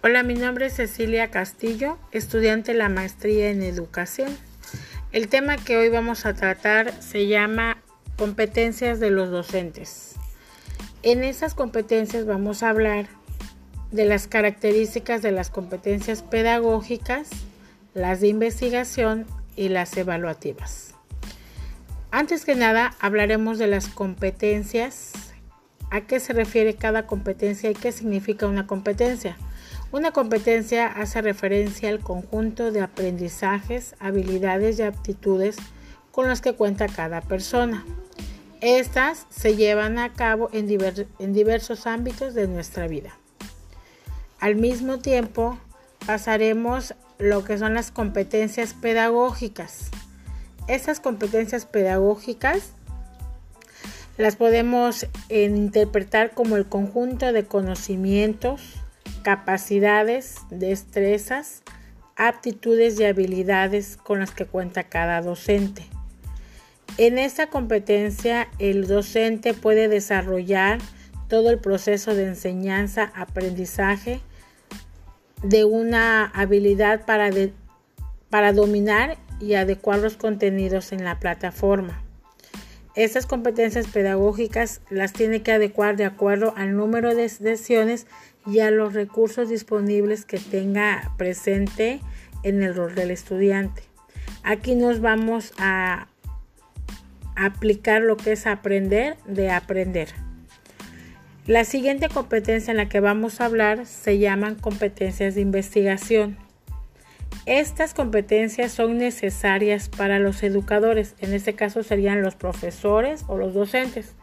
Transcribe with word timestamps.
Hola, 0.00 0.22
mi 0.22 0.34
nombre 0.34 0.66
es 0.66 0.74
Cecilia 0.74 1.28
Castillo, 1.32 1.98
estudiante 2.12 2.70
de 2.70 2.78
la 2.78 2.88
maestría 2.88 3.50
en 3.50 3.64
educación. 3.64 4.30
El 5.10 5.26
tema 5.26 5.56
que 5.56 5.76
hoy 5.76 5.88
vamos 5.88 6.24
a 6.24 6.34
tratar 6.34 7.02
se 7.02 7.26
llama 7.26 7.78
competencias 8.16 9.00
de 9.00 9.10
los 9.10 9.30
docentes. 9.30 10.14
En 11.02 11.24
esas 11.24 11.54
competencias 11.54 12.26
vamos 12.26 12.62
a 12.62 12.68
hablar 12.68 13.08
de 13.90 14.04
las 14.04 14.28
características 14.28 15.20
de 15.20 15.32
las 15.32 15.50
competencias 15.50 16.22
pedagógicas, 16.22 17.30
las 17.92 18.20
de 18.20 18.28
investigación 18.28 19.26
y 19.56 19.68
las 19.68 19.96
evaluativas. 19.96 20.94
Antes 22.12 22.44
que 22.44 22.54
nada, 22.54 22.94
hablaremos 23.00 23.58
de 23.58 23.66
las 23.66 23.88
competencias, 23.88 25.10
a 25.90 26.02
qué 26.02 26.20
se 26.20 26.34
refiere 26.34 26.76
cada 26.76 27.08
competencia 27.08 27.68
y 27.68 27.74
qué 27.74 27.90
significa 27.90 28.46
una 28.46 28.68
competencia. 28.68 29.36
Una 29.90 30.10
competencia 30.10 30.86
hace 30.86 31.22
referencia 31.22 31.88
al 31.88 32.00
conjunto 32.00 32.72
de 32.72 32.82
aprendizajes, 32.82 33.94
habilidades 34.00 34.78
y 34.78 34.82
aptitudes 34.82 35.56
con 36.12 36.28
las 36.28 36.42
que 36.42 36.52
cuenta 36.52 36.88
cada 36.88 37.22
persona. 37.22 37.86
Estas 38.60 39.26
se 39.30 39.56
llevan 39.56 39.98
a 39.98 40.12
cabo 40.12 40.50
en, 40.52 40.66
diversos 40.66 41.86
ámbitos 41.86 42.34
de 42.34 42.48
nuestra 42.48 42.86
vida. 42.86 43.16
Al 44.40 44.56
mismo 44.56 44.98
tiempo, 44.98 45.58
pasaremos 46.06 46.94
lo 47.18 47.44
que 47.44 47.56
son 47.56 47.72
las 47.74 47.90
competencias 47.90 48.74
pedagógicas. 48.74 49.90
Estas 50.66 51.00
competencias 51.00 51.64
pedagógicas 51.64 52.72
las 54.18 54.36
podemos 54.36 55.06
interpretar 55.30 56.32
como 56.32 56.56
el 56.56 56.66
conjunto 56.66 57.32
de 57.32 57.46
conocimientos, 57.46 58.77
capacidades, 59.28 60.36
destrezas, 60.48 61.62
aptitudes 62.16 62.98
y 62.98 63.04
habilidades 63.04 63.98
con 63.98 64.20
las 64.20 64.30
que 64.30 64.46
cuenta 64.46 64.84
cada 64.84 65.20
docente. 65.20 65.82
En 66.96 67.18
esta 67.18 67.48
competencia, 67.48 68.48
el 68.58 68.86
docente 68.86 69.52
puede 69.52 69.88
desarrollar 69.88 70.78
todo 71.28 71.50
el 71.50 71.58
proceso 71.58 72.14
de 72.14 72.24
enseñanza-aprendizaje 72.24 74.22
de 75.42 75.66
una 75.66 76.24
habilidad 76.24 77.04
para, 77.04 77.28
para 78.30 78.54
dominar 78.54 79.18
y 79.40 79.56
adecuar 79.56 79.98
los 79.98 80.16
contenidos 80.16 80.90
en 80.92 81.04
la 81.04 81.20
plataforma. 81.20 82.02
Estas 82.98 83.26
competencias 83.26 83.86
pedagógicas 83.86 84.80
las 84.90 85.12
tiene 85.12 85.42
que 85.42 85.52
adecuar 85.52 85.96
de 85.96 86.04
acuerdo 86.04 86.52
al 86.56 86.74
número 86.74 87.14
de 87.14 87.28
sesiones 87.28 88.08
y 88.44 88.58
a 88.58 88.72
los 88.72 88.92
recursos 88.92 89.48
disponibles 89.48 90.24
que 90.24 90.40
tenga 90.40 91.12
presente 91.16 92.00
en 92.42 92.60
el 92.60 92.74
rol 92.74 92.96
del 92.96 93.12
estudiante. 93.12 93.84
Aquí 94.42 94.74
nos 94.74 95.00
vamos 95.00 95.52
a 95.58 96.08
aplicar 97.36 98.02
lo 98.02 98.16
que 98.16 98.32
es 98.32 98.48
aprender 98.48 99.16
de 99.28 99.52
aprender. 99.52 100.08
La 101.46 101.64
siguiente 101.64 102.08
competencia 102.08 102.72
en 102.72 102.78
la 102.78 102.88
que 102.88 102.98
vamos 102.98 103.40
a 103.40 103.44
hablar 103.44 103.86
se 103.86 104.18
llaman 104.18 104.56
competencias 104.56 105.36
de 105.36 105.40
investigación. 105.40 106.36
Estas 107.46 107.94
competencias 107.94 108.72
son 108.72 108.98
necesarias 108.98 109.88
para 109.88 110.18
los 110.18 110.42
educadores, 110.42 111.14
en 111.20 111.32
este 111.32 111.54
caso 111.54 111.82
serían 111.82 112.22
los 112.22 112.34
profesores 112.34 113.24
o 113.26 113.36
los 113.36 113.54
docentes. 113.54 114.14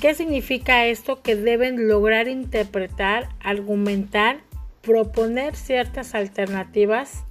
¿Qué 0.00 0.14
significa 0.14 0.86
esto? 0.86 1.22
Que 1.22 1.36
deben 1.36 1.88
lograr 1.88 2.28
interpretar, 2.28 3.28
argumentar, 3.40 4.40
proponer 4.82 5.56
ciertas 5.56 6.14
alternativas 6.14 7.24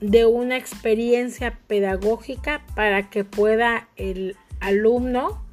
de 0.00 0.26
una 0.26 0.56
experiencia 0.56 1.58
pedagógica 1.68 2.62
para 2.74 3.08
que 3.08 3.24
pueda 3.24 3.88
el 3.96 4.36
alumno 4.58 5.44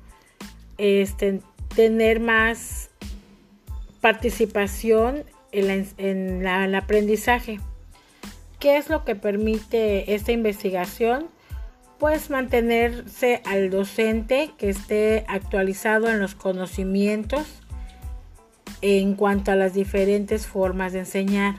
este, 0.79 1.41
tener 1.75 2.19
más 2.19 2.90
participación 4.02 5.24
en, 5.52 6.46
el 6.46 6.75
aprendizaje. 6.75 7.59
¿Qué 8.59 8.78
es 8.78 8.90
lo 8.90 9.06
que 9.06 9.16
permite 9.16 10.14
esta 10.14 10.31
investigación? 10.31 11.30
pues 12.00 12.30
mantenerse 12.30 13.42
al 13.46 13.70
docente 13.70 14.52
que 14.58 14.70
esté 14.70 15.25
actualizado 15.28 16.09
en 16.09 16.20
los 16.20 16.34
conocimientos 16.34 17.62
en 18.81 19.16
cuanto 19.16 19.52
a 19.52 19.56
las 19.56 19.74
diferentes 19.74 20.47
formas 20.47 20.94
de 20.94 21.00
enseñar. 21.00 21.56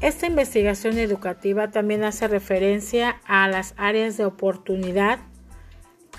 Esta 0.00 0.26
investigación 0.26 0.98
educativa 0.98 1.70
también 1.72 2.04
hace 2.04 2.28
referencia 2.28 3.20
a 3.26 3.48
las 3.48 3.74
áreas 3.76 4.16
de 4.16 4.24
oportunidad 4.24 5.18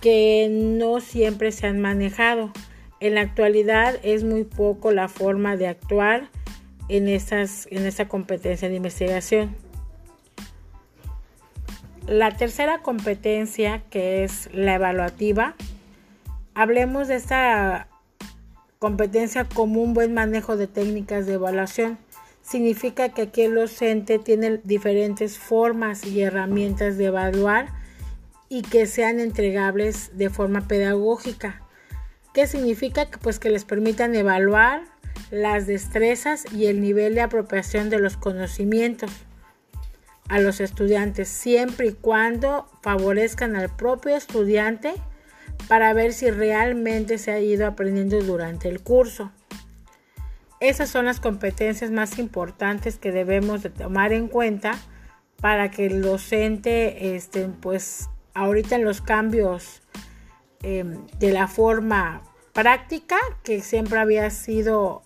que 0.01 0.49
no 0.51 0.99
siempre 0.99 1.53
se 1.53 1.67
han 1.67 1.79
manejado. 1.79 2.51
En 2.99 3.15
la 3.15 3.21
actualidad 3.21 3.95
es 4.03 4.25
muy 4.25 4.43
poco 4.43 4.91
la 4.91 5.07
forma 5.07 5.55
de 5.55 5.67
actuar 5.67 6.29
en, 6.89 7.07
esas, 7.07 7.67
en 7.71 7.85
esa 7.85 8.07
competencia 8.07 8.69
de 8.69 8.75
investigación. 8.75 9.55
La 12.07 12.35
tercera 12.35 12.81
competencia, 12.81 13.81
que 13.89 14.23
es 14.23 14.49
la 14.53 14.75
evaluativa, 14.75 15.55
hablemos 16.53 17.07
de 17.07 17.15
esta 17.15 17.87
competencia 18.79 19.45
como 19.45 19.81
un 19.81 19.93
buen 19.93 20.13
manejo 20.13 20.57
de 20.57 20.67
técnicas 20.67 21.25
de 21.25 21.35
evaluación. 21.35 21.97
Significa 22.41 23.09
que 23.09 23.21
aquí 23.21 23.43
el 23.43 23.55
docente 23.55 24.19
tiene 24.19 24.59
diferentes 24.65 25.37
formas 25.37 26.05
y 26.05 26.21
herramientas 26.21 26.97
de 26.97 27.05
evaluar 27.05 27.69
y 28.49 28.61
que 28.63 28.85
sean 28.85 29.21
entregables 29.21 30.17
de 30.17 30.29
forma 30.29 30.67
pedagógica. 30.67 31.61
¿Qué 32.33 32.45
significa? 32.45 33.07
Pues 33.21 33.39
que 33.39 33.49
les 33.49 33.63
permitan 33.63 34.13
evaluar 34.15 34.92
las 35.33 35.65
destrezas 35.65 36.45
y 36.53 36.67
el 36.67 36.79
nivel 36.79 37.15
de 37.15 37.21
apropiación 37.21 37.89
de 37.89 37.97
los 37.97 38.17
conocimientos 38.17 39.09
a 40.29 40.39
los 40.39 40.59
estudiantes 40.59 41.27
siempre 41.27 41.87
y 41.87 41.93
cuando 41.93 42.67
favorezcan 42.83 43.55
al 43.55 43.75
propio 43.75 44.15
estudiante 44.15 44.93
para 45.67 45.91
ver 45.93 46.13
si 46.13 46.29
realmente 46.29 47.17
se 47.17 47.31
ha 47.31 47.39
ido 47.39 47.65
aprendiendo 47.65 48.21
durante 48.21 48.69
el 48.69 48.81
curso. 48.81 49.31
Esas 50.59 50.89
son 50.89 51.05
las 51.05 51.19
competencias 51.19 51.89
más 51.89 52.19
importantes 52.19 52.99
que 52.99 53.11
debemos 53.11 53.63
de 53.63 53.71
tomar 53.71 54.13
en 54.13 54.27
cuenta 54.27 54.77
para 55.41 55.71
que 55.71 55.87
el 55.87 56.03
docente, 56.03 57.15
este, 57.15 57.47
pues 57.47 58.07
ahorita 58.35 58.75
en 58.75 58.85
los 58.85 59.01
cambios 59.01 59.81
em, 60.61 61.07
de 61.17 61.31
la 61.31 61.47
forma 61.47 62.21
práctica, 62.53 63.17
que 63.43 63.61
siempre 63.61 63.97
había 63.97 64.29
sido 64.29 65.01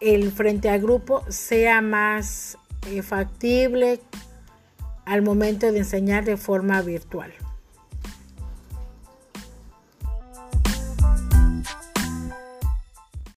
el 0.00 0.30
frente 0.32 0.68
al 0.68 0.80
grupo, 0.80 1.24
sea 1.28 1.80
más 1.80 2.56
factible 3.02 4.00
al 5.04 5.22
momento 5.22 5.70
de 5.72 5.78
enseñar 5.78 6.24
de 6.24 6.36
forma 6.36 6.80
virtual. 6.82 7.32